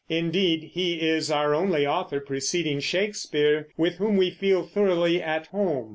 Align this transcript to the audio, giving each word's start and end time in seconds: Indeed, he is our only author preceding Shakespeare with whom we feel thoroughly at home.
Indeed, 0.09 0.71
he 0.73 0.95
is 1.07 1.29
our 1.29 1.53
only 1.53 1.85
author 1.85 2.19
preceding 2.19 2.79
Shakespeare 2.79 3.67
with 3.77 3.97
whom 3.97 4.17
we 4.17 4.31
feel 4.31 4.63
thoroughly 4.65 5.21
at 5.21 5.45
home. 5.49 5.89